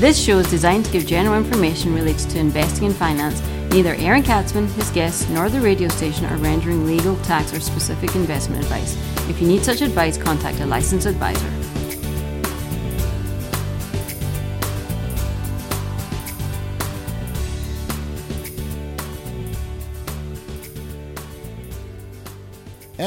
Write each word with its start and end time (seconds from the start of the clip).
This 0.00 0.18
show 0.18 0.38
is 0.38 0.48
designed 0.48 0.86
to 0.86 0.92
give 0.92 1.06
general 1.06 1.36
information 1.36 1.94
related 1.94 2.30
to 2.30 2.38
investing 2.38 2.86
and 2.86 2.96
finance. 2.96 3.42
Neither 3.70 3.96
Aaron 3.96 4.22
Katzman, 4.22 4.66
his 4.72 4.88
guests, 4.92 5.28
nor 5.28 5.50
the 5.50 5.60
radio 5.60 5.88
station 5.88 6.24
are 6.24 6.38
rendering 6.38 6.86
legal, 6.86 7.16
tax, 7.16 7.52
or 7.52 7.60
specific 7.60 8.16
investment 8.16 8.62
advice. 8.62 8.96
If 9.28 9.42
you 9.42 9.46
need 9.46 9.62
such 9.62 9.82
advice, 9.82 10.16
contact 10.16 10.60
a 10.60 10.64
licensed 10.64 11.06
advisor. 11.06 11.59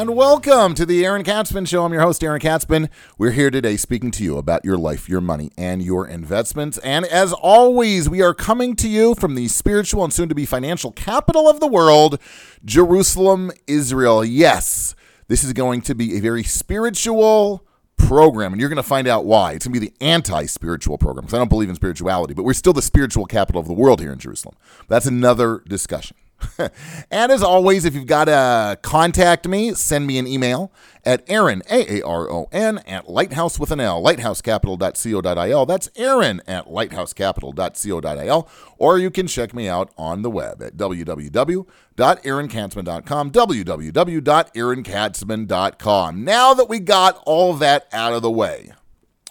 And 0.03 0.17
welcome 0.17 0.73
to 0.73 0.85
the 0.85 1.05
Aaron 1.05 1.23
Katzman 1.23 1.65
Show. 1.65 1.85
I'm 1.85 1.93
your 1.93 2.01
host, 2.01 2.25
Aaron 2.25 2.41
Katzman. 2.41 2.89
We're 3.17 3.31
here 3.31 3.49
today 3.49 3.77
speaking 3.77 4.11
to 4.11 4.23
you 4.25 4.37
about 4.37 4.65
your 4.65 4.75
life, 4.75 5.07
your 5.07 5.21
money, 5.21 5.49
and 5.57 5.81
your 5.81 6.05
investments. 6.05 6.77
And 6.79 7.05
as 7.05 7.31
always, 7.31 8.09
we 8.09 8.21
are 8.21 8.33
coming 8.33 8.75
to 8.75 8.89
you 8.89 9.15
from 9.15 9.35
the 9.35 9.47
spiritual 9.47 10.03
and 10.03 10.11
soon 10.11 10.27
to 10.27 10.35
be 10.35 10.45
financial 10.45 10.91
capital 10.91 11.49
of 11.49 11.61
the 11.61 11.67
world, 11.67 12.19
Jerusalem, 12.65 13.53
Israel. 13.65 14.25
Yes, 14.25 14.93
this 15.29 15.41
is 15.41 15.53
going 15.53 15.79
to 15.83 15.95
be 15.95 16.17
a 16.17 16.19
very 16.19 16.43
spiritual 16.43 17.65
program, 17.95 18.51
and 18.51 18.59
you're 18.59 18.69
going 18.69 18.75
to 18.75 18.83
find 18.83 19.07
out 19.07 19.23
why. 19.23 19.53
It's 19.53 19.65
going 19.65 19.73
to 19.73 19.79
be 19.79 19.87
the 19.87 20.05
anti 20.05 20.47
spiritual 20.47 20.97
program 20.97 21.27
because 21.27 21.35
I 21.35 21.37
don't 21.37 21.47
believe 21.47 21.69
in 21.69 21.75
spirituality, 21.75 22.33
but 22.33 22.43
we're 22.43 22.51
still 22.51 22.73
the 22.73 22.81
spiritual 22.81 23.25
capital 23.25 23.61
of 23.61 23.67
the 23.67 23.73
world 23.73 24.01
here 24.01 24.11
in 24.11 24.19
Jerusalem. 24.19 24.57
That's 24.89 25.05
another 25.05 25.63
discussion. 25.65 26.17
and 27.11 27.31
as 27.31 27.43
always, 27.43 27.85
if 27.85 27.95
you've 27.95 28.07
got 28.07 28.25
to 28.25 28.77
contact 28.81 29.47
me, 29.47 29.73
send 29.73 30.05
me 30.07 30.17
an 30.17 30.27
email 30.27 30.71
at 31.05 31.23
Aaron, 31.27 31.61
A 31.69 31.99
A 31.99 32.01
R 32.01 32.31
O 32.31 32.47
N, 32.51 32.79
at 32.79 33.07
lighthouse 33.09 33.57
with 33.59 33.71
an 33.71 33.79
L, 33.79 34.03
lighthousecapital.co.il. 34.03 35.65
That's 35.65 35.89
Aaron 35.95 36.41
at 36.47 36.67
lighthousecapital.co.il. 36.67 38.49
Or 38.77 38.97
you 38.97 39.11
can 39.11 39.27
check 39.27 39.53
me 39.53 39.67
out 39.67 39.91
on 39.97 40.21
the 40.21 40.29
web 40.29 40.61
at 40.61 40.77
www.aaronkatzman.com, 40.77 43.31
www.aaronkatzman.com. 43.31 46.23
Now 46.23 46.53
that 46.53 46.69
we 46.69 46.79
got 46.79 47.21
all 47.25 47.53
that 47.55 47.87
out 47.91 48.13
of 48.13 48.21
the 48.21 48.31
way, 48.31 48.71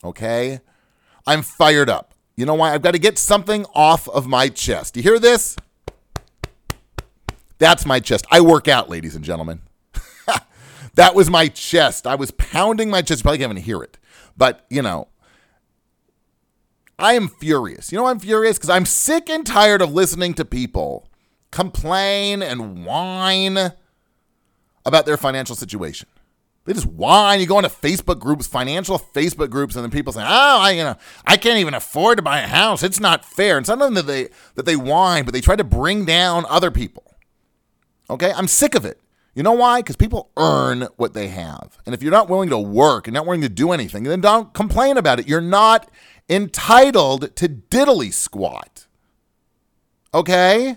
okay, 0.04 0.60
I'm 1.26 1.40
fired 1.42 1.88
up. 1.88 2.14
You 2.36 2.44
know 2.46 2.54
why? 2.54 2.74
I've 2.74 2.82
got 2.82 2.92
to 2.92 2.98
get 2.98 3.18
something 3.18 3.66
off 3.74 4.08
of 4.08 4.26
my 4.26 4.48
chest. 4.48 4.96
You 4.96 5.02
hear 5.02 5.18
this? 5.18 5.56
That's 7.62 7.86
my 7.86 8.00
chest. 8.00 8.26
I 8.28 8.40
work 8.40 8.66
out, 8.66 8.90
ladies 8.90 9.14
and 9.14 9.24
gentlemen. 9.24 9.60
that 10.96 11.14
was 11.14 11.30
my 11.30 11.46
chest. 11.46 12.08
I 12.08 12.16
was 12.16 12.32
pounding 12.32 12.90
my 12.90 13.02
chest. 13.02 13.20
You 13.20 13.22
probably 13.22 13.38
can't 13.38 13.52
even 13.52 13.62
hear 13.62 13.84
it. 13.84 13.98
But, 14.36 14.66
you 14.68 14.82
know, 14.82 15.06
I 16.98 17.12
am 17.12 17.28
furious. 17.28 17.92
You 17.92 17.98
know 17.98 18.06
I'm 18.06 18.18
furious? 18.18 18.58
Because 18.58 18.68
I'm 18.68 18.84
sick 18.84 19.30
and 19.30 19.46
tired 19.46 19.80
of 19.80 19.92
listening 19.92 20.34
to 20.34 20.44
people 20.44 21.08
complain 21.52 22.42
and 22.42 22.84
whine 22.84 23.56
about 24.84 25.06
their 25.06 25.16
financial 25.16 25.54
situation. 25.54 26.08
They 26.64 26.72
just 26.72 26.86
whine. 26.86 27.38
You 27.38 27.46
go 27.46 27.60
into 27.60 27.70
Facebook 27.70 28.18
groups, 28.18 28.44
financial 28.44 28.98
Facebook 28.98 29.50
groups, 29.50 29.76
and 29.76 29.84
then 29.84 29.92
people 29.92 30.12
say, 30.12 30.22
"Oh, 30.22 30.58
I, 30.60 30.72
you 30.72 30.82
know, 30.82 30.96
I 31.24 31.36
can't 31.36 31.60
even 31.60 31.74
afford 31.74 32.18
to 32.18 32.22
buy 32.22 32.40
a 32.40 32.48
house. 32.48 32.82
It's 32.82 32.98
not 32.98 33.24
fair." 33.24 33.56
And 33.56 33.64
sometimes 33.64 33.94
that 33.94 34.08
they 34.08 34.30
that 34.56 34.64
they 34.66 34.74
whine, 34.74 35.24
but 35.24 35.32
they 35.32 35.40
try 35.40 35.54
to 35.54 35.64
bring 35.64 36.04
down 36.04 36.44
other 36.48 36.72
people. 36.72 37.11
Okay, 38.12 38.32
I'm 38.36 38.46
sick 38.46 38.74
of 38.74 38.84
it. 38.84 39.00
You 39.34 39.42
know 39.42 39.52
why? 39.52 39.80
Because 39.80 39.96
people 39.96 40.30
earn 40.36 40.88
what 40.96 41.14
they 41.14 41.28
have. 41.28 41.78
And 41.86 41.94
if 41.94 42.02
you're 42.02 42.12
not 42.12 42.28
willing 42.28 42.50
to 42.50 42.58
work 42.58 43.06
and 43.06 43.14
not 43.14 43.24
willing 43.24 43.40
to 43.40 43.48
do 43.48 43.72
anything, 43.72 44.02
then 44.02 44.20
don't 44.20 44.52
complain 44.52 44.98
about 44.98 45.18
it. 45.18 45.26
You're 45.26 45.40
not 45.40 45.90
entitled 46.28 47.34
to 47.36 47.48
diddly 47.48 48.12
squat. 48.12 48.86
Okay? 50.12 50.76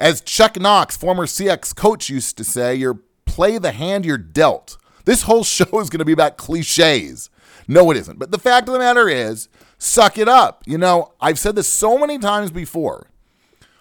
As 0.00 0.20
Chuck 0.20 0.58
Knox, 0.58 0.96
former 0.96 1.26
Seahawks 1.26 1.74
coach, 1.74 2.10
used 2.10 2.36
to 2.38 2.44
say, 2.44 2.74
you're 2.74 3.00
play 3.24 3.58
the 3.58 3.70
hand 3.70 4.04
you're 4.04 4.18
dealt. 4.18 4.76
This 5.04 5.22
whole 5.22 5.44
show 5.44 5.78
is 5.78 5.90
going 5.90 6.00
to 6.00 6.04
be 6.04 6.12
about 6.12 6.36
cliches. 6.36 7.30
No, 7.68 7.92
it 7.92 7.96
isn't. 7.96 8.18
But 8.18 8.32
the 8.32 8.38
fact 8.38 8.66
of 8.66 8.72
the 8.72 8.80
matter 8.80 9.08
is, 9.08 9.48
suck 9.78 10.18
it 10.18 10.28
up. 10.28 10.64
You 10.66 10.78
know, 10.78 11.12
I've 11.20 11.38
said 11.38 11.54
this 11.54 11.68
so 11.68 11.96
many 11.96 12.18
times 12.18 12.50
before. 12.50 13.08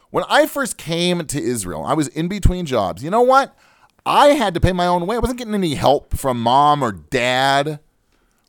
When 0.10 0.24
I 0.30 0.46
first 0.46 0.78
came 0.78 1.26
to 1.26 1.42
Israel, 1.42 1.84
I 1.84 1.94
was 1.94 2.08
in 2.10 2.28
between 2.28 2.66
jobs. 2.66 3.04
You 3.04 3.10
know 3.10 3.22
what? 3.22 3.56
I 4.06 4.28
had 4.30 4.54
to 4.54 4.62
pay 4.62 4.72
my 4.72 4.88
own 4.88 5.06
way. 5.06 5.18
I 5.18 5.20
wasn't 5.20 5.40
getting 5.40 5.54
any 5.54 5.76
help 5.76 6.16
from 6.16 6.42
mom 6.42 6.82
or 6.82 6.94
dad, 6.94 7.80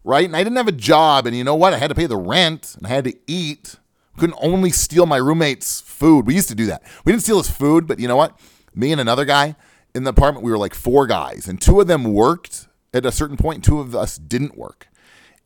right? 0.04 0.24
And 0.24 0.36
I 0.36 0.44
didn't 0.44 0.56
have 0.56 0.68
a 0.68 0.72
job. 0.72 1.26
And 1.26 1.36
you 1.36 1.42
know 1.42 1.56
what? 1.56 1.72
I 1.72 1.78
had 1.78 1.88
to 1.88 1.96
pay 1.96 2.06
the 2.06 2.16
rent 2.16 2.76
and 2.76 2.86
I 2.86 2.90
had 2.90 3.04
to 3.04 3.14
eat. 3.26 3.76
Couldn't 4.16 4.38
only 4.40 4.70
steal 4.70 5.06
my 5.06 5.16
roommate's 5.16 5.80
food. 5.80 6.26
We 6.26 6.34
used 6.34 6.48
to 6.48 6.54
do 6.54 6.66
that. 6.66 6.82
We 7.04 7.12
didn't 7.12 7.22
steal 7.22 7.38
his 7.38 7.50
food, 7.50 7.86
but 7.86 7.98
you 7.98 8.06
know 8.06 8.16
what? 8.16 8.38
Me 8.74 8.92
and 8.92 9.00
another 9.00 9.24
guy 9.24 9.56
in 9.94 10.04
the 10.04 10.10
apartment, 10.10 10.44
we 10.44 10.50
were 10.50 10.58
like 10.58 10.74
four 10.74 11.06
guys, 11.06 11.48
and 11.48 11.60
two 11.60 11.80
of 11.80 11.86
them 11.86 12.04
worked 12.04 12.68
at 12.94 13.04
a 13.04 13.12
certain 13.12 13.36
point, 13.36 13.64
two 13.64 13.80
of 13.80 13.94
us 13.94 14.16
didn't 14.16 14.56
work. 14.56 14.88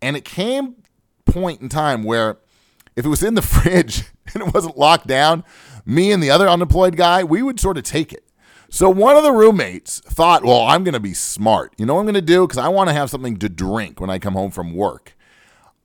And 0.01 0.17
it 0.17 0.25
came 0.25 0.77
point 1.25 1.61
in 1.61 1.69
time 1.69 2.05
where 2.05 2.39
if 2.97 3.05
it 3.05 3.09
was 3.09 3.23
in 3.23 3.35
the 3.35 3.43
fridge 3.43 4.05
and 4.35 4.43
it 4.43 4.55
wasn't 4.55 4.77
locked 4.77 5.07
down, 5.07 5.45
me 5.85 6.13
and 6.13 6.23
the 6.23 6.31
other 6.31 6.49
unemployed 6.49 6.97
guy, 6.97 7.25
we 7.25 7.43
would 7.43 7.61
sort 7.61 7.79
of 7.79 7.85
take 7.85 8.13
it. 8.13 8.25
So 8.71 8.89
one 8.89 9.17
of 9.17 9.23
the 9.23 9.33
roommates 9.33 10.01
thought, 10.01 10.45
well, 10.45 10.63
I'm 10.63 10.83
going 10.83 10.95
to 10.95 11.01
be 11.01 11.13
smart. 11.13 11.75
You 11.77 11.85
know 11.85 11.95
what 11.95 12.01
I'm 12.01 12.07
going 12.07 12.15
to 12.15 12.23
do? 12.23 12.47
Because 12.47 12.59
I 12.59 12.69
want 12.69 12.89
to 12.89 12.95
have 12.95 13.11
something 13.11 13.37
to 13.39 13.49
drink 13.51 14.01
when 14.01 14.09
I 14.09 14.19
come 14.19 14.33
home 14.33 14.51
from 14.51 14.75
work. 14.75 15.15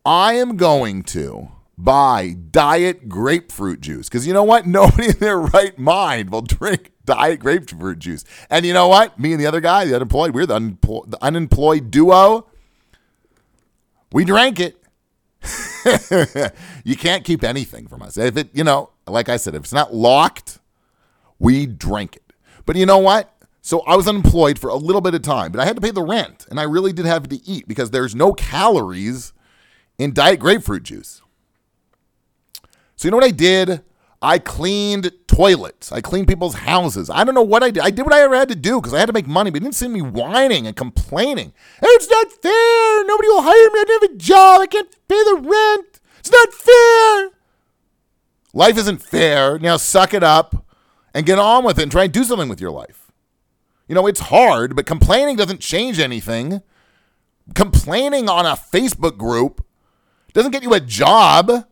I 0.05 0.33
am 0.35 0.55
going 0.55 1.03
to 1.03 1.49
buy 1.77 2.37
diet 2.49 3.09
grapefruit 3.09 3.81
juice. 3.81 4.07
Because 4.07 4.25
you 4.25 4.33
know 4.33 4.43
what? 4.43 4.65
Nobody 4.67 5.09
in 5.09 5.19
their 5.19 5.37
right 5.37 5.77
mind 5.77 6.29
will 6.29 6.41
drink 6.41 6.93
diet 7.03 7.41
grapefruit 7.41 7.99
juice. 7.99 8.23
And 8.49 8.65
you 8.65 8.73
know 8.73 8.87
what? 8.87 9.19
Me 9.19 9.33
and 9.33 9.41
the 9.41 9.47
other 9.47 9.61
guy, 9.61 9.83
the 9.83 9.95
unemployed, 9.95 10.33
we're 10.33 10.45
the, 10.45 10.55
unemployed, 10.55 11.11
the 11.11 11.21
unemployed 11.21 11.91
duo. 11.91 12.47
We 14.13 14.23
drank 14.23 14.61
it. 14.61 14.81
you 16.85 16.95
can't 16.95 17.25
keep 17.25 17.43
anything 17.43 17.87
from 17.87 18.01
us. 18.01 18.17
If 18.17 18.37
it, 18.37 18.49
you 18.53 18.63
know, 18.63 18.91
like 19.07 19.29
I 19.29 19.37
said, 19.37 19.55
if 19.55 19.63
it's 19.63 19.73
not 19.73 19.93
locked, 19.93 20.59
we 21.39 21.65
drank 21.65 22.15
it. 22.15 22.33
But 22.65 22.75
you 22.75 22.85
know 22.85 22.97
what? 22.97 23.33
So 23.61 23.81
I 23.81 23.95
was 23.95 24.07
unemployed 24.07 24.59
for 24.59 24.69
a 24.69 24.75
little 24.75 25.01
bit 25.01 25.13
of 25.13 25.21
time, 25.21 25.51
but 25.51 25.59
I 25.59 25.65
had 25.65 25.75
to 25.75 25.81
pay 25.81 25.91
the 25.91 26.01
rent 26.01 26.45
and 26.49 26.59
I 26.59 26.63
really 26.63 26.93
did 26.93 27.05
have 27.05 27.27
to 27.29 27.45
eat 27.47 27.67
because 27.67 27.91
there's 27.91 28.15
no 28.15 28.33
calories 28.33 29.33
in 29.97 30.13
diet 30.13 30.39
grapefruit 30.39 30.83
juice. 30.83 31.21
So 32.95 33.07
you 33.07 33.11
know 33.11 33.17
what 33.17 33.25
I 33.25 33.31
did? 33.31 33.81
I 34.21 34.39
cleaned 34.39 35.11
toilets. 35.27 35.91
I 35.91 36.01
cleaned 36.01 36.27
people's 36.27 36.55
houses. 36.55 37.09
I 37.09 37.23
don't 37.23 37.35
know 37.35 37.43
what 37.43 37.61
I 37.61 37.69
did. 37.69 37.83
I 37.83 37.91
did 37.91 38.03
what 38.03 38.13
I 38.13 38.21
ever 38.21 38.35
had 38.35 38.49
to 38.49 38.55
do 38.55 38.81
because 38.81 38.93
I 38.93 38.99
had 38.99 39.05
to 39.07 39.13
make 39.13 39.27
money, 39.27 39.51
but 39.51 39.57
you 39.57 39.65
didn't 39.65 39.75
see 39.75 39.87
me 39.87 40.01
whining 40.01 40.65
and 40.65 40.75
complaining. 40.75 41.53
It's 41.81 42.09
not 42.09 42.31
fair. 42.31 43.03
Nobody 43.05 43.27
will 43.27 43.43
hire 43.43 43.53
me. 43.53 43.79
I 43.79 43.83
don't 43.85 44.01
have 44.01 44.11
a 44.11 44.17
job. 44.17 44.61
I 44.61 44.65
can't 44.65 44.89
pay 45.07 45.23
the 45.23 45.35
rent. 45.43 45.86
Life 48.57 48.79
isn't 48.79 49.03
fair. 49.03 49.59
Now 49.59 49.77
suck 49.77 50.15
it 50.15 50.23
up 50.23 50.65
and 51.13 51.27
get 51.27 51.37
on 51.37 51.63
with 51.63 51.77
it 51.77 51.83
and 51.83 51.91
try 51.91 52.05
and 52.05 52.11
do 52.11 52.23
something 52.23 52.49
with 52.49 52.59
your 52.59 52.71
life. 52.71 53.11
You 53.87 53.93
know, 53.93 54.07
it's 54.07 54.19
hard, 54.19 54.75
but 54.75 54.87
complaining 54.87 55.35
doesn't 55.35 55.61
change 55.61 55.99
anything. 55.99 56.63
Complaining 57.53 58.27
on 58.27 58.47
a 58.47 58.53
Facebook 58.53 59.15
group 59.15 59.63
doesn't 60.33 60.53
get 60.53 60.63
you 60.63 60.73
a 60.73 60.79
job. 60.79 61.67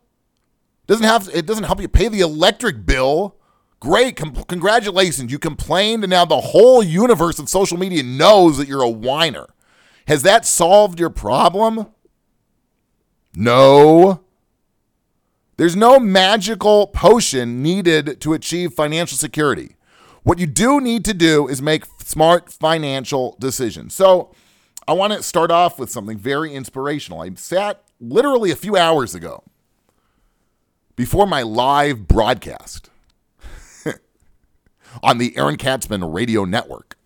Doesn't 0.86 1.06
have 1.06 1.28
it 1.34 1.48
doesn't 1.48 1.64
help 1.64 1.82
you 1.82 1.88
pay 1.88 2.08
the 2.08 2.20
electric 2.20 2.86
bill. 2.86 3.36
Great, 3.80 4.16
com- 4.16 4.44
congratulations. 4.44 5.32
You 5.32 5.40
complained 5.40 6.04
and 6.04 6.12
now 6.12 6.24
the 6.24 6.40
whole 6.40 6.84
universe 6.84 7.40
of 7.40 7.50
social 7.50 7.80
media 7.80 8.04
knows 8.04 8.60
that 8.60 8.68
you're 8.68 8.84
a 8.84 8.90
whiner. 8.90 9.48
Has 10.08 10.22
that 10.22 10.46
solved 10.46 11.00
your 11.00 11.10
problem? 11.10 11.88
No. 13.34 14.25
There's 15.58 15.76
no 15.76 16.00
magical 16.00 16.88
potion 16.88 17.64
needed 17.64 18.20
to 18.22 18.34
achieve 18.34 18.74
financial 18.74 19.18
security. 19.18 19.78
What 20.24 20.40
you 20.40 20.48
do 20.48 20.82
need 20.82 21.06
to 21.06 21.14
do 21.14 21.48
is 21.48 21.62
make 21.62 21.86
smart 22.04 22.52
financial 22.52 23.38
decisions. 23.40 23.94
So, 23.94 24.34
I 24.88 24.94
want 24.94 25.14
to 25.14 25.24
start 25.24 25.50
off 25.50 25.80
with 25.80 25.90
something 25.90 26.18
very 26.18 26.54
inspirational. 26.54 27.22
I 27.22 27.32
sat 27.36 27.84
literally 28.00 28.52
a 28.52 28.56
few 28.56 28.78
hours 28.78 29.16
ago 29.16 29.44
before 30.96 31.26
my 31.26 31.42
live 31.42 32.08
broadcast 32.08 32.92
on 35.04 35.18
the 35.18 35.36
Aaron 35.38 35.58
Katzman 35.58 36.14
Radio 36.14 36.46
Network. 36.46 36.98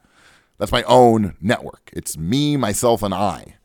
That's 0.58 0.74
my 0.74 0.84
own 0.84 1.38
network. 1.40 1.90
It's 1.94 2.18
me, 2.18 2.58
myself, 2.58 3.02
and 3.02 3.14
I. 3.14 3.56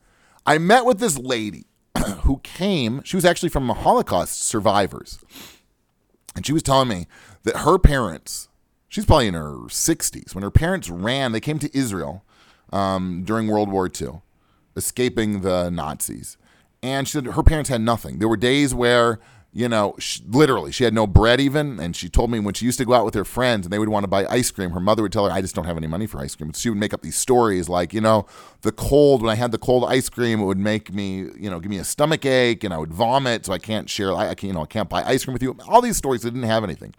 I 0.47 0.58
met 0.58 0.85
with 0.85 1.00
this 1.00 1.19
lady 1.19 1.67
who 2.23 2.38
came, 2.43 3.02
she 3.05 3.17
was 3.17 3.25
actually 3.25 3.49
from 3.49 3.69
Holocaust 3.69 4.43
survivors. 4.43 5.19
And 6.35 6.44
she 6.44 6.52
was 6.52 6.62
telling 6.62 6.88
me 6.88 7.06
that 7.44 7.58
her 7.58 7.79
parents, 7.79 8.49
she's 8.88 9.05
probably 9.05 9.29
in 9.29 9.35
her 9.35 9.55
60s, 9.69 10.35
when 10.35 10.43
her 10.43 10.50
parents 10.50 10.91
ran, 10.91 11.32
they 11.32 11.41
came 11.41 11.58
to 11.58 11.76
Israel 11.76 12.25
um, 12.73 13.23
during 13.25 13.46
World 13.46 13.70
War 13.70 13.88
II, 13.88 14.23
escaping 14.76 15.43
the 15.43 15.70
Nazis. 15.70 16.37
And 16.82 17.06
she 17.06 17.12
said 17.12 17.26
her 17.26 17.43
parents 17.43 17.70
had 17.70 17.81
nothing. 17.81 18.19
There 18.19 18.29
were 18.29 18.37
days 18.37 18.75
where 18.75 19.20
you 19.56 19.69
know, 19.69 19.95
she, 20.01 20.21
literally, 20.27 20.73
she 20.73 20.83
had 20.83 20.93
no 20.93 21.06
bread 21.06 21.41
even. 21.41 21.79
And 21.79 21.95
she 21.95 22.09
told 22.09 22.29
me 22.29 22.41
when 22.41 22.55
she 22.55 22.67
used 22.67 22.79
to 22.79 22.85
go 22.85 22.93
out 22.93 23.05
with 23.05 23.15
her 23.15 23.25
friends 23.25 23.65
and 23.65 23.73
they 23.73 23.79
would 23.79 23.89
want 23.89 24.03
to 24.03 24.09
buy 24.09 24.27
ice 24.27 24.51
cream, 24.51 24.71
her 24.71 24.81
mother 24.81 25.03
would 25.03 25.12
tell 25.12 25.27
her, 25.27 25.33
I 25.33 25.41
just 25.41 25.55
don't 25.55 25.65
have 25.65 25.77
any 25.77 25.87
money 25.87 26.09
for 26.09 26.19
ice 26.19 26.35
cream. 26.35 26.53
She 26.53 26.69
would 26.69 26.79
make 26.79 26.93
up 26.93 27.03
these 27.03 27.17
stories 27.17 27.69
like, 27.69 27.95
you 27.95 28.01
know, 28.01 28.27
the 28.62 28.73
cold, 28.73 29.23
when 29.23 29.31
I 29.31 29.37
had 29.37 29.53
the 29.53 29.59
cold 29.59 29.85
ice 29.85 30.09
cream, 30.09 30.41
it 30.41 30.45
would 30.45 30.59
make 30.59 30.93
me, 30.93 31.29
you 31.39 31.49
know, 31.49 31.61
give 31.61 31.71
me 31.71 31.79
a 31.79 31.85
stomach 31.85 32.27
ache 32.27 32.65
and 32.65 32.75
I 32.75 32.79
would 32.79 32.93
vomit. 32.93 33.47
So 33.47 33.53
I 33.53 33.59
can't 33.59 33.89
share, 33.89 34.12
I, 34.12 34.31
I 34.31 34.35
can't, 34.35 34.49
you 34.49 34.53
know, 34.55 34.62
I 34.62 34.67
can't 34.67 34.89
buy 34.89 35.05
ice 35.05 35.25
cream 35.25 35.35
with 35.35 35.43
you. 35.43 35.56
All 35.69 35.81
these 35.81 35.97
stories, 35.97 36.23
they 36.23 36.31
didn't 36.31 36.49
have 36.49 36.65
anything. 36.65 36.93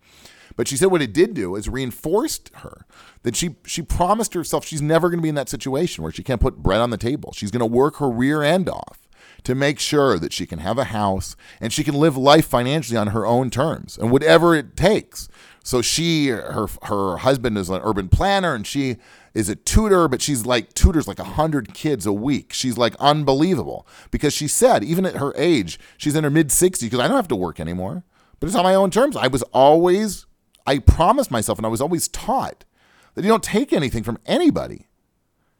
But 0.55 0.69
she 0.69 0.77
said 0.77 0.85
what 0.85 1.01
it 1.01 1.11
did 1.11 1.33
do 1.33 1.57
is 1.57 1.67
reinforced 1.67 2.51
her 2.55 2.85
that 3.23 3.35
she 3.35 3.55
she 3.65 3.81
promised 3.81 4.33
herself 4.33 4.65
she's 4.65 4.81
never 4.81 5.09
going 5.09 5.17
to 5.17 5.23
be 5.23 5.27
in 5.27 5.35
that 5.35 5.49
situation 5.49 6.03
where 6.03 6.13
she 6.13 6.23
can't 6.23 6.39
put 6.39 6.57
bread 6.57 6.79
on 6.79 6.91
the 6.91 6.97
table. 6.97 7.33
She's 7.33 7.51
going 7.51 7.59
to 7.59 7.65
work 7.65 7.97
her 7.97 8.09
rear 8.09 8.41
end 8.41 8.69
off 8.69 9.04
to 9.45 9.55
make 9.55 9.79
sure 9.79 10.19
that 10.19 10.33
she 10.33 10.45
can 10.45 10.59
have 10.59 10.77
a 10.77 10.85
house 10.85 11.35
and 11.61 11.71
she 11.71 11.83
can 11.83 11.95
live 11.95 12.17
life 12.17 12.45
financially 12.45 12.97
on 12.97 13.07
her 13.07 13.25
own 13.25 13.49
terms 13.49 13.97
and 13.97 14.11
whatever 14.11 14.53
it 14.55 14.75
takes. 14.75 15.29
So 15.63 15.81
she, 15.81 16.27
her, 16.27 16.67
her 16.83 17.17
husband 17.17 17.57
is 17.57 17.69
an 17.69 17.81
urban 17.83 18.09
planner 18.09 18.53
and 18.53 18.67
she 18.67 18.97
is 19.33 19.49
a 19.49 19.55
tutor, 19.55 20.07
but 20.07 20.21
she's 20.21 20.45
like 20.45 20.73
tutors 20.73 21.07
like 21.07 21.19
a 21.19 21.23
hundred 21.23 21.73
kids 21.73 22.05
a 22.05 22.13
week. 22.13 22.53
She's 22.53 22.77
like 22.77 22.95
unbelievable 22.99 23.87
because 24.11 24.33
she 24.33 24.47
said 24.47 24.83
even 24.83 25.05
at 25.05 25.17
her 25.17 25.33
age, 25.35 25.79
she's 25.97 26.15
in 26.15 26.23
her 26.23 26.29
mid 26.29 26.49
60s 26.49 26.81
because 26.81 26.99
I 26.99 27.07
don't 27.07 27.17
have 27.17 27.27
to 27.29 27.35
work 27.35 27.59
anymore, 27.59 28.03
but 28.39 28.47
it's 28.47 28.55
on 28.55 28.63
my 28.63 28.75
own 28.75 28.91
terms. 28.91 29.15
I 29.15 29.27
was 29.27 29.43
always, 29.53 30.25
I 30.67 30.79
promised 30.79 31.31
myself 31.31 31.57
and 31.57 31.65
I 31.65 31.69
was 31.69 31.81
always 31.81 32.07
taught 32.07 32.65
that 33.13 33.23
you 33.23 33.29
don't 33.29 33.43
take 33.43 33.73
anything 33.73 34.03
from 34.03 34.19
anybody. 34.25 34.87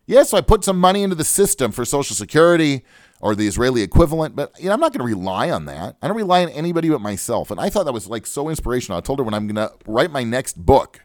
Yes, 0.08 0.30
so 0.30 0.38
I 0.38 0.42
put 0.42 0.64
some 0.64 0.80
money 0.80 1.02
into 1.02 1.16
the 1.16 1.24
system 1.24 1.72
for 1.72 1.84
Social 1.84 2.16
Security 2.16 2.84
or 3.25 3.33
the 3.33 3.48
Israeli 3.48 3.81
equivalent. 3.81 4.36
But 4.36 4.54
you 4.60 4.68
know, 4.68 4.74
I'm 4.74 4.80
not 4.80 4.94
going 4.94 5.00
to 5.00 5.16
rely 5.16 5.50
on 5.50 5.66
that. 5.66 5.98
I 6.00 6.07
don't 6.07 6.16
rely 6.16 6.44
on 6.44 6.50
anybody 6.50 6.89
but 6.89 7.01
myself. 7.01 7.50
And 7.50 7.60
I 7.60 7.72
thought 7.72 7.86
that 7.86 7.92
was 7.92 8.07
like 8.07 8.27
so 8.27 8.50
inspirational. 8.50 9.00
I 9.00 9.01
told 9.01 9.18
her 9.18 9.25
when 9.25 9.33
I'm 9.33 9.48
going 9.48 9.56
to 9.56 9.74
write 9.88 10.12
my 10.12 10.24
next 10.24 10.63
book, 10.63 11.01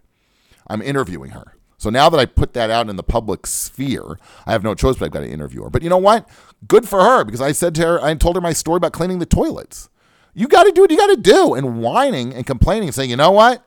I'm 0.67 0.83
interviewing 0.83 1.31
her. 1.31 1.55
So 1.79 1.89
now 1.89 2.11
that 2.11 2.21
I 2.21 2.27
put 2.27 2.53
that 2.53 2.69
out 2.69 2.91
in 2.91 2.97
the 2.97 3.03
public 3.03 3.47
sphere, 3.47 4.19
I 4.45 4.53
have 4.53 4.63
no 4.63 4.75
choice 4.75 4.97
but 4.97 5.07
I've 5.07 5.13
got 5.13 5.21
to 5.21 5.31
interview 5.31 5.63
her. 5.63 5.71
But 5.71 5.83
you 5.83 5.89
know 5.89 5.97
what? 5.97 6.29
Good 6.69 6.87
for 6.87 7.01
her 7.01 7.25
because 7.25 7.41
I 7.41 7.53
said 7.53 7.75
to 7.77 7.87
her, 7.87 8.05
I 8.05 8.13
told 8.17 8.35
her 8.35 8.43
my 8.43 8.53
story 8.53 8.77
about 8.77 8.93
cleaning 8.93 9.19
the 9.19 9.25
toilets. 9.25 9.89
You 10.35 10.47
got 10.47 10.65
to 10.65 10.73
do 10.73 10.83
what 10.83 10.91
you 10.91 10.99
got 10.99 11.07
to 11.07 11.17
do. 11.17 11.55
And 11.55 11.81
whining 11.81 12.35
and 12.35 12.45
complaining 12.45 12.89
and 12.89 12.95
saying, 12.95 13.09
you 13.09 13.17
know 13.17 13.31
what? 13.31 13.67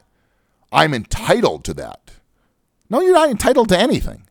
I'm 0.72 0.94
entitled 0.94 1.64
to 1.66 1.74
that. 1.74 2.12
No, 2.88 3.02
you're 3.02 3.16
not 3.16 3.32
entitled 3.32 3.70
to 3.70 3.80
anything. 3.80 4.23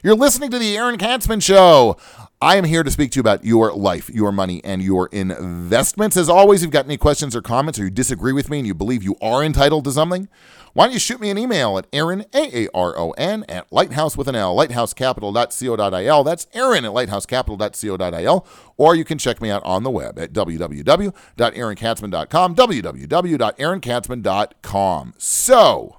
You're 0.00 0.14
listening 0.14 0.52
to 0.52 0.60
the 0.60 0.76
Aaron 0.76 0.96
Katzman 0.96 1.42
Show. 1.42 1.96
I 2.40 2.56
am 2.56 2.62
here 2.62 2.84
to 2.84 2.90
speak 2.90 3.10
to 3.10 3.16
you 3.16 3.20
about 3.20 3.44
your 3.44 3.72
life, 3.72 4.08
your 4.08 4.30
money, 4.30 4.62
and 4.62 4.80
your 4.80 5.08
investments. 5.08 6.16
As 6.16 6.28
always, 6.28 6.62
if 6.62 6.66
you've 6.66 6.72
got 6.72 6.84
any 6.84 6.96
questions 6.96 7.34
or 7.34 7.42
comments 7.42 7.80
or 7.80 7.84
you 7.84 7.90
disagree 7.90 8.32
with 8.32 8.48
me 8.48 8.58
and 8.58 8.66
you 8.66 8.74
believe 8.74 9.02
you 9.02 9.16
are 9.20 9.42
entitled 9.42 9.82
to 9.86 9.90
something, 9.90 10.28
why 10.72 10.84
don't 10.84 10.92
you 10.92 11.00
shoot 11.00 11.20
me 11.20 11.30
an 11.30 11.38
email 11.38 11.76
at 11.78 11.88
Aaron, 11.92 12.24
A-A-R-O-N, 12.32 13.44
at 13.48 13.72
lighthouse 13.72 14.16
with 14.16 14.28
an 14.28 14.36
L, 14.36 14.54
lighthousecapital.co.il. 14.54 16.24
That's 16.24 16.46
Aaron 16.54 16.84
at 16.84 16.92
lighthousecapital.co.il. 16.92 18.46
Or 18.76 18.94
you 18.94 19.04
can 19.04 19.18
check 19.18 19.42
me 19.42 19.50
out 19.50 19.64
on 19.64 19.82
the 19.82 19.90
web 19.90 20.16
at 20.20 20.32
www.aaronkatzman.com, 20.32 22.54
www.aaronkatzman.com. 22.54 25.14
So, 25.18 25.97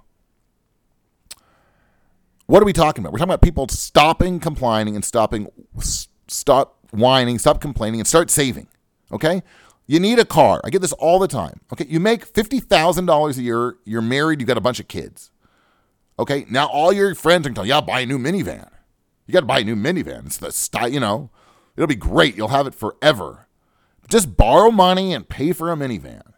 what 2.49 2.63
are 2.63 2.65
we 2.65 2.73
talking 2.73 3.03
about? 3.03 3.13
We're 3.13 3.19
talking 3.19 3.29
about 3.29 3.43
people 3.43 3.67
stopping 3.67 4.39
complaining 4.39 4.95
and 4.95 5.05
stopping 5.05 5.49
stop 6.27 6.79
whining, 6.89 7.37
stop 7.37 7.61
complaining, 7.61 7.99
and 7.99 8.07
start 8.07 8.31
saving. 8.31 8.67
Okay? 9.11 9.43
You 9.85 9.99
need 9.99 10.17
a 10.17 10.25
car. 10.25 10.59
I 10.63 10.71
get 10.71 10.81
this 10.81 10.93
all 10.93 11.19
the 11.19 11.27
time. 11.27 11.59
Okay? 11.71 11.85
You 11.87 11.99
make 11.99 12.25
$50,000 12.25 13.37
a 13.37 13.41
year, 13.41 13.77
you're 13.85 14.01
married, 14.01 14.41
you 14.41 14.47
got 14.47 14.57
a 14.57 14.61
bunch 14.61 14.79
of 14.79 14.87
kids. 14.87 15.29
Okay? 16.17 16.47
Now 16.49 16.65
all 16.65 16.91
your 16.91 17.13
friends 17.13 17.45
are 17.45 17.51
telling 17.51 17.67
you, 17.67 17.75
yeah, 17.75 17.81
buy 17.81 17.99
a 17.99 18.07
new 18.07 18.17
minivan. 18.17 18.67
You 19.27 19.33
got 19.33 19.41
to 19.41 19.45
buy 19.45 19.59
a 19.59 19.63
new 19.63 19.75
minivan. 19.75 20.25
It's 20.25 20.37
the 20.37 20.51
style, 20.51 20.89
you 20.89 20.99
know, 20.99 21.29
it'll 21.77 21.85
be 21.85 21.93
great. 21.93 22.35
You'll 22.35 22.47
have 22.47 22.65
it 22.65 22.73
forever. 22.73 23.47
Just 24.09 24.35
borrow 24.35 24.71
money 24.71 25.13
and 25.13 25.29
pay 25.29 25.53
for 25.53 25.71
a 25.71 25.75
minivan. 25.75 26.33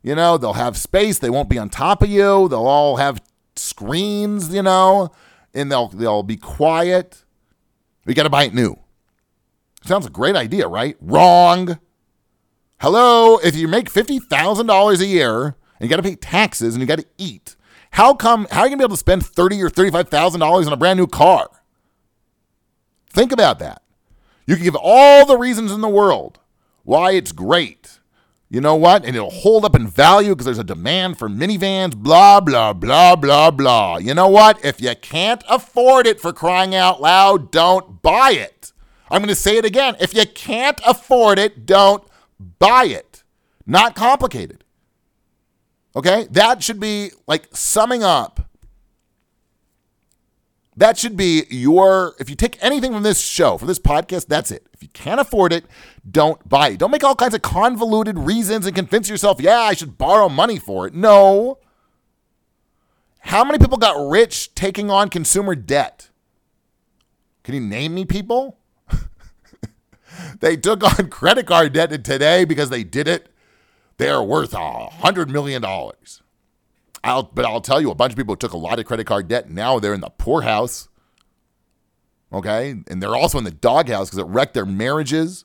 You 0.00 0.14
know, 0.14 0.38
they'll 0.38 0.52
have 0.52 0.76
space. 0.76 1.18
They 1.18 1.28
won't 1.28 1.50
be 1.50 1.58
on 1.58 1.70
top 1.70 2.04
of 2.04 2.08
you. 2.08 2.48
They'll 2.48 2.68
all 2.68 2.98
have 2.98 3.20
screens, 3.56 4.54
you 4.54 4.62
know, 4.62 5.10
and 5.56 5.72
they'll 5.72 5.88
they'll 5.88 6.22
be 6.22 6.36
quiet. 6.36 7.24
We 8.04 8.14
got 8.14 8.24
to 8.24 8.30
buy 8.30 8.44
it 8.44 8.54
new. 8.54 8.78
Sounds 9.84 10.06
a 10.06 10.10
great 10.10 10.36
idea, 10.36 10.68
right? 10.68 10.96
Wrong. 11.00 11.78
Hello, 12.80 13.38
if 13.38 13.56
you 13.56 13.68
make 13.68 13.90
$50,000 13.90 15.00
a 15.00 15.06
year 15.06 15.44
and 15.44 15.54
you 15.80 15.88
got 15.88 15.96
to 15.96 16.02
pay 16.02 16.14
taxes 16.14 16.74
and 16.74 16.82
you 16.82 16.86
got 16.86 16.98
to 16.98 17.06
eat, 17.16 17.56
how 17.92 18.14
come 18.14 18.46
how 18.50 18.60
are 18.60 18.66
you 18.66 18.70
going 18.70 18.78
to 18.78 18.82
be 18.82 18.84
able 18.84 18.96
to 18.96 19.00
spend 19.00 19.24
30 19.24 19.62
or 19.62 19.70
$35,000 19.70 20.66
on 20.66 20.72
a 20.72 20.76
brand 20.76 20.98
new 20.98 21.06
car? 21.06 21.48
Think 23.10 23.32
about 23.32 23.58
that. 23.60 23.82
You 24.46 24.56
can 24.56 24.64
give 24.64 24.76
all 24.78 25.24
the 25.24 25.38
reasons 25.38 25.72
in 25.72 25.80
the 25.80 25.88
world 25.88 26.38
why 26.84 27.12
it's 27.12 27.32
great. 27.32 27.98
You 28.48 28.60
know 28.60 28.76
what? 28.76 29.04
And 29.04 29.16
it'll 29.16 29.30
hold 29.30 29.64
up 29.64 29.74
in 29.74 29.88
value 29.88 30.30
because 30.30 30.44
there's 30.44 30.58
a 30.58 30.64
demand 30.64 31.18
for 31.18 31.28
minivans, 31.28 31.96
blah, 31.96 32.40
blah, 32.40 32.72
blah, 32.72 33.16
blah, 33.16 33.50
blah. 33.50 33.96
You 33.96 34.14
know 34.14 34.28
what? 34.28 34.64
If 34.64 34.80
you 34.80 34.94
can't 34.94 35.42
afford 35.48 36.06
it 36.06 36.20
for 36.20 36.32
crying 36.32 36.74
out 36.74 37.00
loud, 37.00 37.50
don't 37.50 38.00
buy 38.02 38.32
it. 38.32 38.72
I'm 39.10 39.20
going 39.20 39.28
to 39.28 39.34
say 39.34 39.56
it 39.56 39.64
again. 39.64 39.96
If 39.98 40.14
you 40.14 40.26
can't 40.26 40.80
afford 40.86 41.38
it, 41.38 41.66
don't 41.66 42.04
buy 42.58 42.84
it. 42.84 43.24
Not 43.66 43.96
complicated. 43.96 44.64
Okay? 45.96 46.28
That 46.30 46.62
should 46.62 46.78
be 46.78 47.10
like 47.26 47.48
summing 47.52 48.04
up. 48.04 48.45
That 50.76 50.98
should 50.98 51.16
be 51.16 51.44
your, 51.48 52.14
if 52.18 52.28
you 52.28 52.36
take 52.36 52.62
anything 52.62 52.92
from 52.92 53.02
this 53.02 53.20
show, 53.20 53.56
from 53.56 53.68
this 53.68 53.78
podcast, 53.78 54.26
that's 54.26 54.50
it. 54.50 54.66
If 54.74 54.82
you 54.82 54.90
can't 54.90 55.20
afford 55.20 55.52
it, 55.52 55.64
don't 56.08 56.46
buy 56.46 56.70
it. 56.70 56.78
Don't 56.78 56.90
make 56.90 57.02
all 57.02 57.14
kinds 57.16 57.34
of 57.34 57.40
convoluted 57.40 58.18
reasons 58.18 58.66
and 58.66 58.76
convince 58.76 59.08
yourself, 59.08 59.40
yeah, 59.40 59.60
I 59.60 59.72
should 59.72 59.96
borrow 59.96 60.28
money 60.28 60.58
for 60.58 60.86
it. 60.86 60.94
No. 60.94 61.58
How 63.20 63.42
many 63.42 63.58
people 63.58 63.78
got 63.78 64.08
rich 64.08 64.54
taking 64.54 64.90
on 64.90 65.08
consumer 65.08 65.54
debt? 65.54 66.10
Can 67.42 67.54
you 67.54 67.60
name 67.60 67.94
me 67.94 68.04
people? 68.04 68.58
they 70.40 70.56
took 70.56 70.82
on 70.82 71.08
credit 71.08 71.46
card 71.46 71.72
debt 71.72 71.90
today 72.04 72.44
because 72.44 72.68
they 72.68 72.84
did 72.84 73.08
it. 73.08 73.28
They're 73.96 74.22
worth 74.22 74.52
a 74.52 74.88
hundred 74.88 75.30
million 75.30 75.62
dollars. 75.62 76.22
I'll, 77.06 77.22
but 77.22 77.44
I'll 77.44 77.60
tell 77.60 77.80
you, 77.80 77.90
a 77.90 77.94
bunch 77.94 78.12
of 78.12 78.16
people 78.16 78.36
took 78.36 78.52
a 78.52 78.58
lot 78.58 78.78
of 78.78 78.84
credit 78.84 79.06
card 79.06 79.28
debt. 79.28 79.50
Now 79.50 79.78
they're 79.78 79.94
in 79.94 80.00
the 80.00 80.10
poorhouse. 80.10 80.88
Okay, 82.32 82.74
and 82.88 83.02
they're 83.02 83.14
also 83.14 83.38
in 83.38 83.44
the 83.44 83.50
doghouse 83.50 84.08
because 84.08 84.18
it 84.18 84.26
wrecked 84.26 84.54
their 84.54 84.66
marriages. 84.66 85.44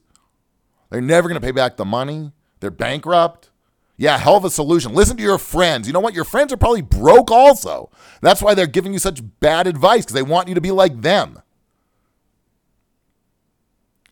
They're 0.89 1.00
never 1.00 1.30
going 1.30 1.39
to 1.39 1.46
pay 1.46 1.51
back 1.51 1.77
the 1.77 1.86
money. 1.86 2.32
They're 2.60 2.72
bankrupt. 2.72 3.50
Yeah, 3.98 4.18
hell 4.18 4.38
of 4.38 4.46
a 4.46 4.50
solution. 4.50 4.94
Listen 4.94 5.15
to 5.18 5.24
your 5.24 5.38
friends. 5.38 5.86
You 5.86 5.94
know 5.94 6.00
what? 6.00 6.15
Your 6.15 6.25
friends 6.25 6.51
are 6.51 6.58
probably 6.58 6.82
broke 6.82 7.30
also. 7.30 7.91
That's 8.22 8.41
why 8.41 8.56
they're 8.56 8.65
giving 8.65 8.94
you 8.94 9.00
such 9.00 9.22
bad 9.39 9.68
advice 9.68 10.03
because 10.03 10.15
they 10.15 10.24
want 10.24 10.48
you 10.48 10.56
to 10.56 10.62
be 10.62 10.72
like 10.72 11.01
them. 11.01 11.41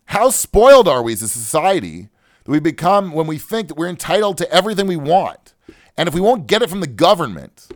How 0.05 0.29
spoiled 0.29 0.87
are 0.87 1.01
we 1.01 1.13
as 1.13 1.21
a 1.21 1.27
society 1.27 2.09
that 2.43 2.51
we 2.51 2.59
become 2.59 3.13
when 3.13 3.27
we 3.27 3.37
think 3.37 3.67
that 3.67 3.77
we're 3.77 3.89
entitled 3.89 4.37
to 4.37 4.51
everything 4.51 4.85
we 4.87 4.95
want? 4.95 5.53
And 5.99 6.07
if 6.07 6.15
we 6.15 6.21
won't 6.21 6.47
get 6.47 6.61
it 6.61 6.69
from 6.69 6.79
the 6.79 6.87
government, 6.87 7.67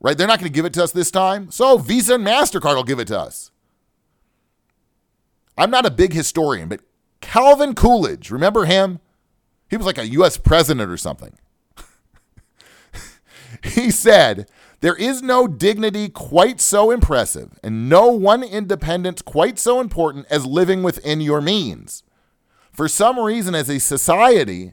right, 0.00 0.18
they're 0.18 0.26
not 0.26 0.40
going 0.40 0.50
to 0.50 0.54
give 0.54 0.64
it 0.64 0.72
to 0.72 0.82
us 0.82 0.90
this 0.90 1.12
time. 1.12 1.52
So 1.52 1.78
Visa 1.78 2.16
and 2.16 2.26
MasterCard 2.26 2.74
will 2.74 2.82
give 2.82 2.98
it 2.98 3.06
to 3.06 3.18
us. 3.20 3.52
I'm 5.56 5.70
not 5.70 5.86
a 5.86 5.90
big 5.90 6.12
historian, 6.12 6.68
but 6.68 6.80
Calvin 7.20 7.76
Coolidge, 7.76 8.32
remember 8.32 8.64
him? 8.64 8.98
He 9.70 9.76
was 9.76 9.86
like 9.86 9.98
a 9.98 10.08
US 10.08 10.36
president 10.36 10.90
or 10.90 10.96
something. 10.96 11.38
he 13.62 13.92
said, 13.92 14.50
There 14.80 14.96
is 14.96 15.22
no 15.22 15.46
dignity 15.46 16.08
quite 16.08 16.60
so 16.60 16.90
impressive, 16.90 17.56
and 17.62 17.88
no 17.88 18.08
one 18.08 18.42
independence 18.42 19.22
quite 19.22 19.60
so 19.60 19.78
important 19.78 20.26
as 20.28 20.44
living 20.44 20.82
within 20.82 21.20
your 21.20 21.40
means. 21.40 22.02
For 22.72 22.88
some 22.88 23.16
reason, 23.16 23.54
as 23.54 23.70
a 23.70 23.78
society, 23.78 24.72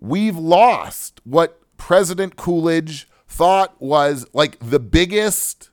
we've 0.00 0.36
lost 0.36 1.20
what 1.22 1.60
President 1.76 2.36
Coolidge 2.36 3.08
thought 3.28 3.80
was 3.80 4.26
like 4.32 4.58
the 4.60 4.80
biggest 4.80 5.70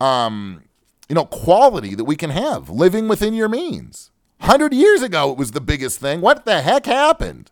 um 0.00 0.62
you 1.08 1.14
know 1.14 1.24
quality 1.24 1.94
that 1.94 2.04
we 2.04 2.16
can 2.16 2.30
have 2.30 2.68
living 2.68 3.08
within 3.08 3.34
your 3.34 3.48
means. 3.48 4.10
100 4.40 4.74
years 4.74 5.00
ago 5.00 5.30
it 5.30 5.38
was 5.38 5.52
the 5.52 5.60
biggest 5.60 6.00
thing. 6.00 6.20
What 6.20 6.44
the 6.44 6.60
heck 6.60 6.86
happened? 6.86 7.50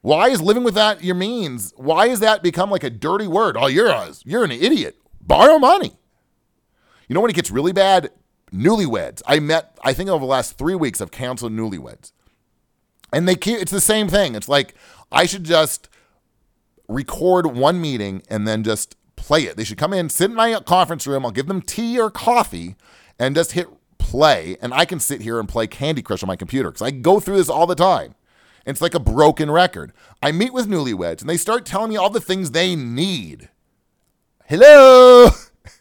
Why 0.00 0.28
is 0.28 0.42
living 0.42 0.64
without 0.64 1.04
your 1.04 1.14
means 1.14 1.72
why 1.76 2.08
has 2.08 2.20
that 2.20 2.42
become 2.42 2.70
like 2.70 2.84
a 2.84 2.90
dirty 2.90 3.26
word? 3.26 3.56
Oh 3.56 3.66
you're 3.66 3.88
a, 3.88 4.12
you're 4.24 4.44
an 4.44 4.52
idiot. 4.52 4.96
Borrow 5.20 5.58
money. 5.58 5.92
You 7.08 7.14
know 7.14 7.20
when 7.20 7.30
it 7.30 7.36
gets 7.36 7.50
really 7.50 7.72
bad? 7.72 8.10
Newlyweds. 8.52 9.22
I 9.26 9.38
met 9.40 9.78
i 9.82 9.92
think 9.92 10.10
over 10.10 10.20
the 10.20 10.30
last 10.30 10.58
three 10.58 10.74
weeks 10.74 11.00
i've 11.00 11.10
counseled 11.10 11.52
newlyweds. 11.52 12.12
And 13.12 13.28
they 13.28 13.36
keep 13.36 13.58
it's 13.60 13.72
the 13.72 13.80
same 13.80 14.08
thing. 14.08 14.34
It's 14.34 14.48
like 14.48 14.74
I 15.12 15.26
should 15.26 15.44
just 15.44 15.88
record 16.88 17.46
one 17.46 17.80
meeting 17.80 18.22
and 18.28 18.46
then 18.46 18.62
just 18.62 18.96
play 19.16 19.42
it. 19.42 19.56
They 19.56 19.64
should 19.64 19.78
come 19.78 19.92
in, 19.92 20.08
sit 20.08 20.30
in 20.30 20.36
my 20.36 20.58
conference 20.60 21.06
room. 21.06 21.24
I'll 21.24 21.32
give 21.32 21.46
them 21.46 21.62
tea 21.62 21.98
or 21.98 22.10
coffee 22.10 22.76
and 23.18 23.34
just 23.34 23.52
hit 23.52 23.68
play. 23.98 24.56
And 24.60 24.74
I 24.74 24.84
can 24.84 25.00
sit 25.00 25.22
here 25.22 25.38
and 25.38 25.48
play 25.48 25.66
Candy 25.66 26.02
Crush 26.02 26.22
on 26.22 26.26
my 26.26 26.36
computer 26.36 26.70
because 26.70 26.82
I 26.82 26.90
go 26.90 27.20
through 27.20 27.36
this 27.36 27.48
all 27.48 27.66
the 27.66 27.74
time. 27.74 28.14
It's 28.66 28.80
like 28.82 28.94
a 28.94 29.00
broken 29.00 29.50
record. 29.50 29.92
I 30.22 30.32
meet 30.32 30.52
with 30.52 30.68
newlyweds 30.68 31.20
and 31.20 31.28
they 31.28 31.36
start 31.36 31.66
telling 31.66 31.90
me 31.90 31.96
all 31.96 32.10
the 32.10 32.20
things 32.20 32.50
they 32.50 32.76
need. 32.76 33.48
Hello. 34.46 35.28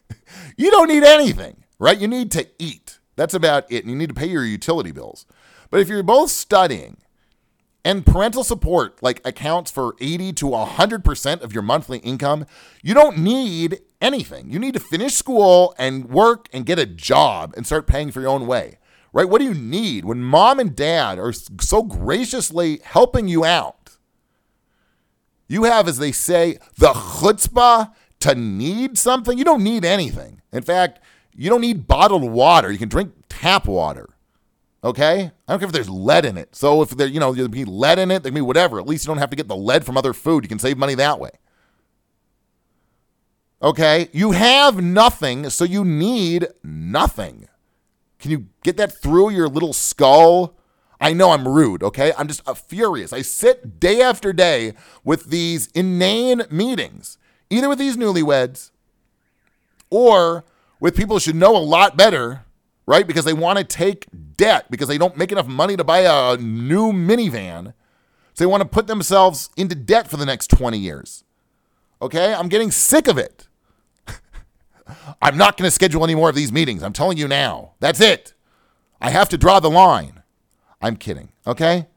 you 0.58 0.72
don't 0.72 0.88
need 0.88 1.04
anything, 1.04 1.64
right? 1.78 2.00
You 2.00 2.08
need 2.08 2.32
to 2.32 2.48
eat. 2.58 3.00
That's 3.16 3.34
about 3.34 3.72
it. 3.72 3.84
And 3.84 3.92
you 3.92 3.96
need 3.96 4.10
to 4.10 4.16
pay 4.16 4.28
your 4.28 4.46
utility 4.46 4.92
bills. 4.92 5.26
But 5.70 5.80
if 5.80 5.90
you're 5.90 6.04
both 6.04 6.32
studying 6.32 6.98
and 7.84 8.06
parental 8.06 8.44
support 8.44 9.02
like 9.02 9.22
accounts 9.26 9.72
for 9.72 9.96
80 10.00 10.34
to 10.34 10.46
100% 10.46 11.42
of 11.42 11.54
your 11.54 11.64
monthly 11.64 12.00
income, 12.00 12.46
you 12.84 12.94
don't 12.94 13.18
need 13.18 13.80
anything. 14.00 14.52
You 14.52 14.60
need 14.60 14.74
to 14.74 14.80
finish 14.80 15.14
school 15.14 15.74
and 15.78 16.10
work 16.10 16.48
and 16.54 16.66
get 16.66 16.80
a 16.80 16.86
job 16.86 17.54
and 17.56 17.66
start 17.66 17.88
paying 17.88 18.12
for 18.12 18.22
your 18.22 18.30
own 18.30 18.48
way. 18.48 18.78
Right? 19.14 19.28
What 19.28 19.40
do 19.40 19.46
you 19.46 19.54
need 19.54 20.06
when 20.06 20.24
mom 20.24 20.60
and 20.60 20.76
dad 20.76 21.20
are 21.20 21.34
so 21.34 21.84
graciously 21.84 22.80
helping 22.84 23.28
you 23.28 23.44
out? 23.44 23.98
You 25.48 25.66
have, 25.66 25.88
as 25.90 25.98
they 25.98 26.14
say, 26.14 26.60
the 26.78 26.94
chutzpah 26.94 27.94
to 28.22 28.36
need 28.36 28.98
something. 28.98 29.38
You 29.38 29.44
don't 29.44 29.64
need 29.64 29.84
anything. 29.84 30.42
In 30.54 30.64
fact, 30.64 31.00
you 31.36 31.50
don't 31.50 31.60
need 31.60 31.88
bottled 31.88 32.24
water. 32.24 32.72
You 32.72 32.78
can 32.78 32.88
drink 32.88 33.12
tap 33.28 33.68
water. 33.68 34.10
Okay? 34.84 35.32
I 35.48 35.52
don't 35.52 35.60
care 35.60 35.68
if 35.68 35.74
there's 35.74 35.90
lead 35.90 36.26
in 36.26 36.38
it. 36.38 36.56
So 36.56 36.82
if 36.82 36.90
there, 36.90 37.08
you 37.08 37.20
know, 37.20 37.34
there'll 37.34 37.50
be 37.50 37.66
lead 37.66 38.00
in 38.00 38.10
it, 38.10 38.24
there 38.24 38.32
can 38.32 38.36
be 38.36 38.42
whatever. 38.42 38.80
At 38.80 38.88
least 38.88 39.06
you 39.06 39.10
don't 39.10 39.20
have 39.20 39.30
to 39.30 39.36
get 39.36 39.48
the 39.48 39.56
lead 39.56 39.86
from 39.86 39.98
other 39.98 40.14
food. 40.14 40.44
You 40.44 40.50
can 40.50 40.60
save 40.60 40.78
money 40.78 40.96
that 40.96 41.20
way. 41.20 41.32
Okay? 43.62 44.10
You 44.12 44.32
have 44.32 44.82
nothing, 44.82 45.50
so 45.50 45.64
you 45.64 45.86
need 45.86 46.48
nothing. 46.64 47.48
Can 48.20 48.32
you 48.32 48.48
get 48.64 48.78
that 48.78 49.02
through 49.02 49.32
your 49.32 49.48
little 49.48 49.74
skull? 49.74 50.58
I 51.00 51.14
know 51.14 51.32
I'm 51.32 51.48
rude, 51.48 51.82
okay? 51.82 52.14
I'm 52.16 52.28
just 52.28 52.48
uh, 52.48 52.54
furious. 52.54 53.12
I 53.12 53.24
sit 53.24 53.80
day 53.80 54.02
after 54.02 54.32
day 54.32 54.74
with 55.04 55.32
these 55.32 55.68
inane 55.74 56.44
meetings, 56.52 57.18
either 57.50 57.68
with 57.68 57.80
these 57.80 57.98
newlyweds 57.98 58.70
or 59.90 60.46
with 60.80 60.96
people 60.96 61.16
who 61.16 61.20
should 61.20 61.36
know 61.36 61.56
a 61.56 61.58
lot 61.58 61.98
better 61.98 62.46
right? 62.86 63.06
Because 63.06 63.26
they 63.26 63.34
want 63.34 63.58
to 63.60 63.64
take 63.64 64.08
debt 64.38 64.70
because 64.70 64.88
they 64.88 64.98
don't 64.98 65.18
make 65.18 65.32
enough 65.32 65.48
money 65.48 65.78
to 65.78 65.84
buy 65.84 66.00
a 66.00 66.38
new 66.38 66.92
minivan. 66.92 67.74
So 68.34 68.44
they 68.44 68.46
want 68.46 68.64
to 68.64 68.70
put 68.70 68.88
themselves 68.88 69.50
into 69.58 69.76
debt 69.76 70.10
for 70.10 70.18
the 70.18 70.26
next 70.26 70.48
20 70.48 70.78
years. 70.78 71.24
Okay? 72.02 72.34
I'm 72.34 72.50
getting 72.50 72.72
sick 72.72 73.08
of 73.08 73.18
it. 73.18 73.48
I'm 75.22 75.38
not 75.38 75.58
going 75.58 75.68
to 75.68 75.72
schedule 75.72 76.04
any 76.04 76.16
more 76.16 76.30
of 76.30 76.36
these 76.36 76.52
meetings. 76.52 76.84
I'm 76.84 76.94
telling 76.94 77.18
you 77.18 77.28
now. 77.28 77.74
That's 77.80 78.02
it. 78.02 78.34
I 79.00 79.10
have 79.10 79.30
to 79.30 79.38
draw 79.38 79.60
the 79.60 79.70
line. 79.70 80.24
I'm 80.82 80.96
kidding. 80.96 81.30
Okay? 81.46 81.88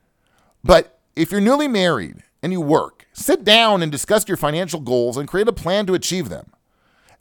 But 0.62 0.98
if 1.16 1.30
you're 1.30 1.40
newly 1.40 1.68
married 1.68 2.22
and 2.42 2.52
you 2.52 2.60
work, 2.60 3.06
sit 3.12 3.44
down 3.44 3.82
and 3.82 3.90
discuss 3.92 4.26
your 4.28 4.36
financial 4.36 4.80
goals 4.80 5.16
and 5.16 5.28
create 5.28 5.48
a 5.48 5.52
plan 5.52 5.86
to 5.86 5.94
achieve 5.94 6.28
them, 6.28 6.52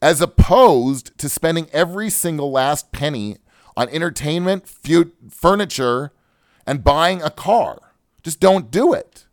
as 0.02 0.22
opposed 0.22 1.18
to 1.20 1.30
spending 1.30 1.70
every 1.72 2.10
single 2.10 2.52
last 2.52 2.92
penny 2.92 3.38
on 3.76 3.90
entertainment, 3.90 4.68
furniture, 5.30 6.12
and 6.66 6.84
buying 6.84 7.22
a 7.22 7.30
car. 7.30 7.94
Just 8.24 8.40
don't 8.40 8.72
do 8.72 8.94
it. 8.94 9.26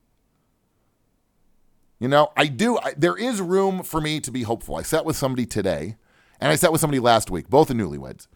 You 1.99 2.09
know, 2.09 2.33
I 2.37 2.47
do. 2.47 2.79
I, 2.79 2.95
there 2.97 3.17
is 3.17 3.41
room 3.41 3.83
for 3.83 4.01
me 4.01 4.21
to 4.21 4.31
be 4.31 4.43
hopeful. 4.43 4.77
I 4.77 4.83
sat 4.83 5.05
with 5.05 5.17
somebody 5.17 5.45
today, 5.45 5.97
and 6.41 6.51
I 6.51 6.57
sat 6.57 6.73
with 6.73 6.81
somebody 6.81 6.99
last 6.99 7.31
week, 7.31 7.49
both 7.49 7.71
are 7.71 7.75
newlyweds. 7.75 8.27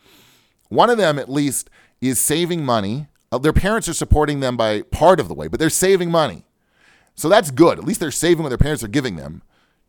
One 0.69 0.91
of 0.91 0.99
them, 0.99 1.19
at 1.19 1.31
least, 1.31 1.71
is 2.01 2.21
saving 2.21 2.65
money. 2.65 3.09
Uh, 3.33 3.39
their 3.39 3.53
parents 3.55 3.89
are 3.89 3.95
supporting 3.95 4.41
them 4.41 4.57
by 4.57 4.83
part 4.83 5.19
of 5.19 5.29
the 5.29 5.35
way, 5.35 5.49
but 5.49 5.59
they're 5.59 5.71
saving 5.71 6.11
money. 6.11 6.45
So 7.15 7.29
that's 7.29 7.51
good. 7.51 7.79
At 7.79 7.85
least 7.85 8.01
they're 8.01 8.11
saving 8.11 8.43
what 8.43 8.51
their 8.51 8.59
parents 8.59 8.85
are 8.85 8.89
giving 8.89 9.17
them 9.17 9.43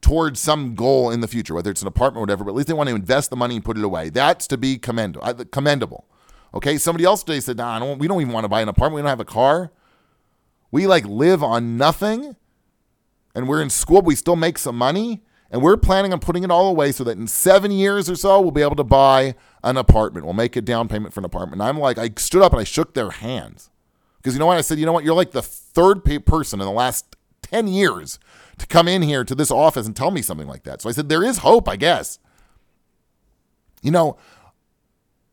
towards 0.06 0.40
some 0.40 0.76
goal 0.76 1.10
in 1.10 1.22
the 1.22 1.28
future, 1.28 1.56
whether 1.56 1.72
it's 1.72 1.82
an 1.82 1.88
apartment 1.88 2.20
or 2.20 2.22
whatever, 2.22 2.44
but 2.44 2.52
at 2.52 2.56
least 2.56 2.68
they 2.68 2.76
want 2.76 2.88
to 2.90 2.96
invest 2.96 3.32
the 3.32 3.36
money 3.36 3.56
and 3.56 3.66
put 3.66 3.76
it 3.76 3.84
away. 3.84 4.10
That's 4.10 4.46
to 4.48 4.58
be 4.58 4.78
commend- 4.78 5.18
uh, 5.20 5.34
commendable. 5.52 6.06
Okay. 6.54 6.78
Somebody 6.78 7.06
else 7.06 7.24
today 7.24 7.40
said, 7.40 7.58
nah, 7.58 7.80
don't, 7.80 7.98
we 7.98 8.08
don't 8.08 8.22
even 8.22 8.32
want 8.32 8.44
to 8.44 8.50
buy 8.50 8.62
an 8.62 8.70
apartment. 8.70 8.98
We 8.98 9.02
don't 9.02 9.10
have 9.10 9.20
a 9.20 9.26
car. 9.26 9.72
We 10.70 10.86
like 10.86 11.06
live 11.06 11.42
on 11.42 11.76
nothing 11.76 12.36
and 13.34 13.50
we're 13.50 13.64
in 13.64 13.72
school, 13.72 14.04
but 14.04 14.06
we 14.06 14.16
still 14.16 14.36
make 14.36 14.60
some 14.60 14.78
money. 14.78 15.24
And 15.50 15.64
we're 15.64 15.78
planning 15.78 16.14
on 16.14 16.20
putting 16.20 16.44
it 16.44 16.52
all 16.52 16.68
away 16.68 16.92
so 16.92 17.04
that 17.04 17.18
in 17.18 17.26
seven 17.26 17.72
years 17.72 18.08
or 18.08 18.16
so, 18.16 18.40
we'll 18.42 18.52
be 18.52 18.62
able 18.62 18.76
to 18.76 18.84
buy 18.84 19.34
an 19.64 19.76
apartment. 19.76 20.26
We'll 20.26 20.34
make 20.34 20.56
a 20.56 20.62
down 20.62 20.88
payment 20.88 21.14
for 21.16 21.22
an 21.22 21.26
apartment. 21.26 21.62
And 21.62 21.68
I'm 21.68 21.80
like, 21.80 21.98
I 21.98 22.12
stood 22.16 22.44
up 22.44 22.52
and 22.52 22.62
I 22.62 22.64
shook 22.64 22.94
their 22.94 23.10
hands. 23.10 23.72
Because 24.18 24.34
you 24.34 24.40
know 24.40 24.46
what? 24.46 24.58
I 24.58 24.62
said, 24.62 24.78
you 24.78 24.86
know 24.86 24.92
what? 24.92 25.04
You're 25.04 25.16
like 25.16 25.32
the 25.32 25.42
third 25.42 26.04
person 26.26 26.60
in 26.60 26.66
the 26.66 26.72
last 26.72 27.16
10 27.56 27.68
years 27.70 28.20
to 28.58 28.68
come 28.68 28.86
in 28.86 29.02
here 29.02 29.24
to 29.24 29.34
this 29.34 29.50
office 29.50 29.86
and 29.88 29.96
tell 29.96 30.12
me 30.12 30.22
something 30.22 30.48
like 30.48 30.64
that. 30.64 30.82
So 30.82 30.90
I 30.90 30.92
said, 30.92 31.08
there 31.08 31.24
is 31.24 31.38
hope, 31.38 31.70
I 31.70 31.78
guess. 31.78 32.20
You 33.82 33.92
know, 33.92 34.18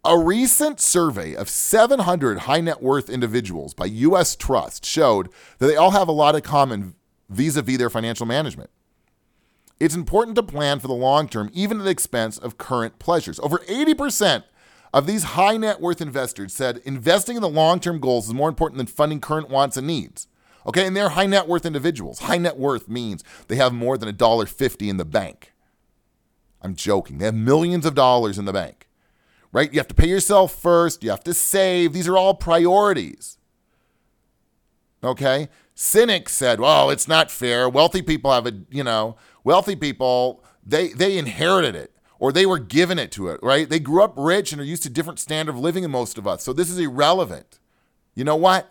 a 0.04 0.16
recent 0.16 0.78
survey 0.78 1.34
of 1.34 1.48
700 1.48 2.40
high 2.40 2.60
net 2.60 2.80
worth 2.80 3.10
individuals 3.10 3.74
by 3.74 3.86
US 3.86 4.36
Trust 4.36 4.86
showed 4.86 5.30
that 5.58 5.66
they 5.66 5.74
all 5.74 5.90
have 5.90 6.06
a 6.06 6.12
lot 6.12 6.36
in 6.36 6.42
common 6.42 6.94
vis 7.28 7.56
a 7.56 7.62
vis 7.62 7.78
their 7.78 7.90
financial 7.90 8.26
management. 8.26 8.70
It's 9.80 9.96
important 9.96 10.36
to 10.36 10.44
plan 10.44 10.78
for 10.78 10.86
the 10.86 10.94
long 10.94 11.28
term, 11.28 11.50
even 11.52 11.80
at 11.80 11.84
the 11.84 11.90
expense 11.90 12.38
of 12.38 12.56
current 12.56 13.00
pleasures. 13.00 13.40
Over 13.40 13.58
80% 13.58 14.44
of 14.94 15.08
these 15.08 15.24
high 15.24 15.56
net 15.56 15.80
worth 15.80 16.00
investors 16.00 16.52
said 16.52 16.80
investing 16.84 17.34
in 17.34 17.42
the 17.42 17.48
long 17.48 17.80
term 17.80 17.98
goals 17.98 18.28
is 18.28 18.34
more 18.34 18.48
important 18.48 18.78
than 18.78 18.86
funding 18.86 19.20
current 19.20 19.50
wants 19.50 19.76
and 19.76 19.88
needs. 19.88 20.28
Okay, 20.66 20.86
and 20.86 20.96
they're 20.96 21.10
high 21.10 21.26
net 21.26 21.48
worth 21.48 21.66
individuals. 21.66 22.20
High 22.20 22.38
net 22.38 22.56
worth 22.56 22.88
means 22.88 23.24
they 23.48 23.56
have 23.56 23.72
more 23.72 23.98
than 23.98 24.08
a 24.08 24.12
dollar 24.12 24.46
fifty 24.46 24.88
in 24.88 24.96
the 24.96 25.04
bank. 25.04 25.52
I'm 26.60 26.74
joking. 26.74 27.18
They 27.18 27.24
have 27.24 27.34
millions 27.34 27.84
of 27.84 27.94
dollars 27.94 28.38
in 28.38 28.44
the 28.44 28.52
bank. 28.52 28.88
Right? 29.52 29.72
You 29.72 29.80
have 29.80 29.88
to 29.88 29.94
pay 29.94 30.08
yourself 30.08 30.54
first, 30.54 31.02
you 31.02 31.10
have 31.10 31.24
to 31.24 31.34
save. 31.34 31.92
These 31.92 32.08
are 32.08 32.16
all 32.16 32.34
priorities. 32.34 33.36
Okay? 35.04 35.48
Cynics 35.74 36.32
said, 36.32 36.60
"Well, 36.60 36.90
it's 36.90 37.08
not 37.08 37.30
fair. 37.30 37.68
Wealthy 37.68 38.02
people 38.02 38.32
have 38.32 38.46
a, 38.46 38.52
you 38.70 38.84
know, 38.84 39.16
wealthy 39.44 39.76
people, 39.76 40.44
they 40.64 40.88
they 40.88 41.18
inherited 41.18 41.74
it 41.74 41.92
or 42.18 42.30
they 42.32 42.46
were 42.46 42.58
given 42.58 42.98
it 42.98 43.10
to 43.10 43.28
it, 43.28 43.40
right? 43.42 43.68
They 43.68 43.80
grew 43.80 44.02
up 44.02 44.14
rich 44.16 44.52
and 44.52 44.60
are 44.60 44.64
used 44.64 44.84
to 44.84 44.90
different 44.90 45.18
standard 45.18 45.56
of 45.56 45.60
living 45.60 45.82
than 45.82 45.90
most 45.90 46.18
of 46.18 46.26
us. 46.26 46.44
So 46.44 46.52
this 46.52 46.70
is 46.70 46.78
irrelevant. 46.78 47.58
You 48.14 48.22
know 48.24 48.36
what? 48.36 48.70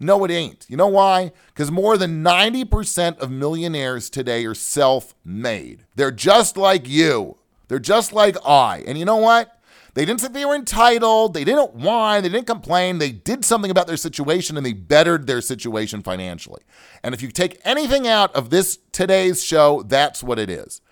No, 0.00 0.24
it 0.24 0.30
ain't. 0.30 0.66
You 0.68 0.76
know 0.76 0.86
why? 0.86 1.32
Because 1.48 1.70
more 1.70 1.96
than 1.96 2.22
90% 2.22 3.18
of 3.18 3.30
millionaires 3.30 4.08
today 4.08 4.44
are 4.46 4.54
self 4.54 5.14
made. 5.24 5.84
They're 5.96 6.10
just 6.10 6.56
like 6.56 6.88
you. 6.88 7.36
They're 7.66 7.78
just 7.78 8.12
like 8.12 8.36
I. 8.46 8.84
And 8.86 8.98
you 8.98 9.04
know 9.04 9.16
what? 9.16 9.54
They 9.94 10.04
didn't 10.04 10.20
say 10.20 10.28
they 10.28 10.44
were 10.44 10.54
entitled. 10.54 11.34
They 11.34 11.42
didn't 11.42 11.74
whine. 11.74 12.22
They 12.22 12.28
didn't 12.28 12.46
complain. 12.46 12.98
They 12.98 13.10
did 13.10 13.44
something 13.44 13.70
about 13.70 13.88
their 13.88 13.96
situation 13.96 14.56
and 14.56 14.64
they 14.64 14.72
bettered 14.72 15.26
their 15.26 15.40
situation 15.40 16.02
financially. 16.02 16.62
And 17.02 17.14
if 17.14 17.22
you 17.22 17.30
take 17.32 17.60
anything 17.64 18.06
out 18.06 18.32
of 18.36 18.50
this 18.50 18.78
today's 18.92 19.42
show, 19.42 19.82
that's 19.82 20.22
what 20.22 20.38
it 20.38 20.50
is. 20.50 20.80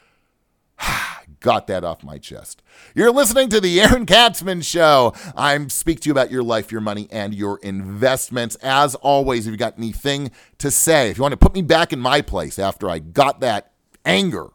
Ah. 0.78 1.15
Got 1.40 1.66
that 1.66 1.84
off 1.84 2.02
my 2.02 2.18
chest. 2.18 2.62
You're 2.94 3.10
listening 3.10 3.48
to 3.50 3.60
the 3.60 3.80
Aaron 3.80 4.06
Katzman 4.06 4.64
Show. 4.64 5.14
I'm 5.36 5.68
speak 5.68 6.00
to 6.00 6.08
you 6.08 6.12
about 6.12 6.30
your 6.30 6.42
life, 6.42 6.72
your 6.72 6.80
money, 6.80 7.08
and 7.10 7.34
your 7.34 7.58
investments. 7.58 8.56
As 8.56 8.94
always, 8.96 9.46
if 9.46 9.50
you 9.50 9.56
got 9.56 9.78
anything 9.78 10.30
to 10.58 10.70
say, 10.70 11.10
if 11.10 11.18
you 11.18 11.22
want 11.22 11.32
to 11.32 11.38
put 11.38 11.54
me 11.54 11.62
back 11.62 11.92
in 11.92 12.00
my 12.00 12.20
place 12.20 12.58
after 12.58 12.88
I 12.88 12.98
got 12.98 13.40
that 13.40 13.72
anger 14.04 14.48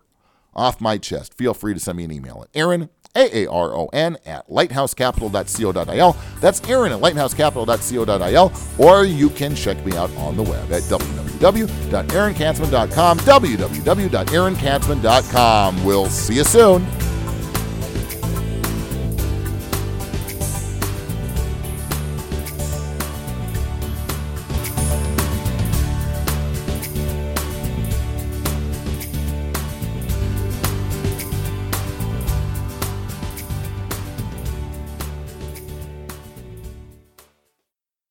off 0.54 0.82
my 0.82 0.98
chest, 0.98 1.34
feel 1.34 1.54
free 1.54 1.74
to 1.74 1.80
send 1.80 1.98
me 1.98 2.04
an 2.04 2.12
email 2.12 2.44
at 2.44 2.50
Aaron 2.58 2.90
a 3.16 3.44
A 3.44 3.48
R 3.50 3.74
O 3.76 3.88
N, 3.94 4.18
at 4.26 4.48
lighthousecapital.co.il. 4.50 6.18
That's 6.40 6.62
Aaron 6.70 6.92
at 6.92 7.00
lighthousecapital.co.il. 7.00 8.52
Or 8.78 9.06
you 9.06 9.30
can 9.30 9.56
check 9.56 9.84
me 9.86 9.96
out 9.96 10.12
on 10.16 10.36
the 10.38 10.44
web 10.44 10.72
at 10.72 10.82
www.aaronkatzman.com, 10.84 13.18
www.aaronkatzman.com. 13.20 15.86
We'll 15.86 16.08
see 16.08 16.36
you 16.36 16.44
soon. 16.44 16.86